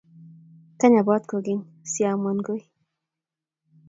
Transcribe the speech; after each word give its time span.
kany 0.79 0.95
abwat 0.99 1.23
kukeny 1.29 1.61
siamuaun 1.91 2.39
koi 2.47 2.61